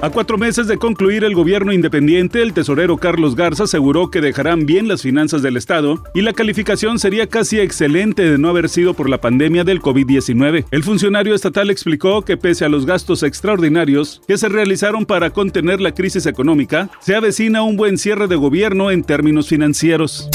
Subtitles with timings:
[0.00, 4.64] A cuatro meses de concluir el gobierno independiente, el tesorero Carlos Garza aseguró que dejarán
[4.64, 8.94] bien las finanzas del Estado y la calificación sería casi excelente de no haber sido
[8.94, 10.66] por la pandemia del COVID-19.
[10.70, 15.80] El funcionario estatal explicó que pese a los gastos extraordinarios que se realizaron para contener
[15.80, 20.30] la crisis económica, se avecina un buen cierre de gobierno en términos financieros.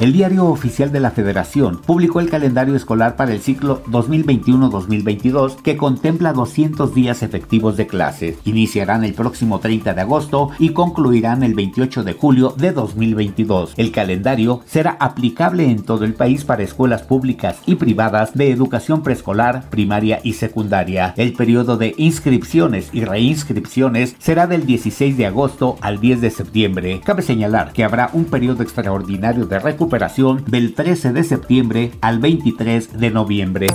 [0.00, 5.76] El Diario Oficial de la Federación publicó el calendario escolar para el ciclo 2021-2022 que
[5.76, 8.38] contempla 200 días efectivos de clases.
[8.44, 13.74] Iniciarán el próximo 30 de agosto y concluirán el 28 de julio de 2022.
[13.76, 19.02] El calendario será aplicable en todo el país para escuelas públicas y privadas de educación
[19.02, 21.12] preescolar, primaria y secundaria.
[21.16, 27.00] El periodo de inscripciones y reinscripciones será del 16 de agosto al 10 de septiembre.
[27.04, 32.18] Cabe señalar que habrá un periodo extraordinario de recuperación operación del 13 de septiembre al
[32.18, 33.68] 23 de noviembre.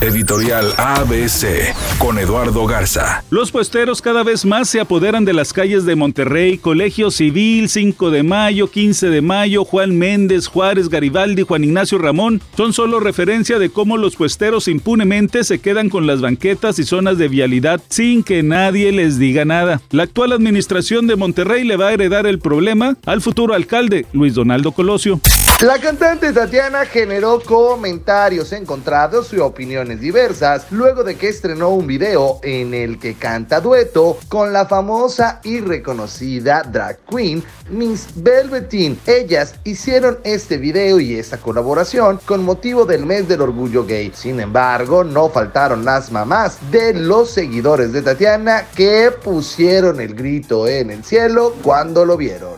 [0.00, 3.24] Editorial ABC con Eduardo Garza.
[3.30, 8.10] Los puesteros cada vez más se apoderan de las calles de Monterrey, Colegio Civil, 5
[8.10, 12.40] de mayo, 15 de mayo, Juan Méndez, Juárez, Garibaldi, Juan Ignacio Ramón.
[12.56, 17.18] Son solo referencia de cómo los puesteros impunemente se quedan con las banquetas y zonas
[17.18, 19.80] de vialidad sin que nadie les diga nada.
[19.90, 24.34] La actual administración de Monterrey le va a heredar el problema al futuro alcalde, Luis
[24.34, 25.20] Donaldo Colosio.
[25.62, 32.40] La cantante Tatiana generó comentarios encontrados y opiniones diversas luego de que estrenó un video
[32.42, 38.98] en el que canta dueto con la famosa y reconocida drag queen Miss Velveteen.
[39.06, 44.12] Ellas hicieron este video y esta colaboración con motivo del mes del orgullo gay.
[44.14, 50.68] Sin embargo, no faltaron las mamás de los seguidores de Tatiana que pusieron el grito
[50.68, 52.55] en el cielo cuando lo vieron.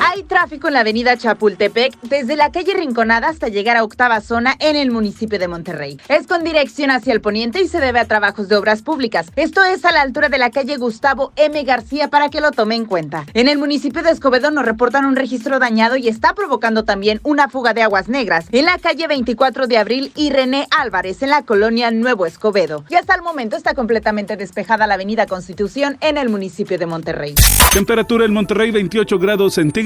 [0.00, 4.54] Hay tráfico en la avenida Chapultepec desde la calle Rinconada hasta llegar a octava zona
[4.58, 5.98] en el municipio de Monterrey.
[6.08, 9.30] Es con dirección hacia el poniente y se debe a trabajos de obras públicas.
[9.36, 11.62] Esto es a la altura de la calle Gustavo M.
[11.64, 13.24] García para que lo tome en cuenta.
[13.32, 17.48] En el municipio de Escobedo nos reportan un registro dañado y está provocando también una
[17.48, 21.42] fuga de aguas negras en la calle 24 de abril y René Álvarez en la
[21.42, 22.84] colonia Nuevo Escobedo.
[22.90, 27.34] Y hasta el momento está completamente despejada la avenida Constitución en el municipio de Monterrey.
[27.72, 29.85] Temperatura en Monterrey 28 grados centígrados